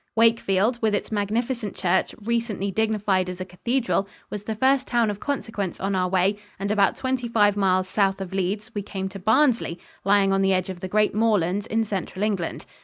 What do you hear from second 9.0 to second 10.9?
to Barnsley, lying on the edge of the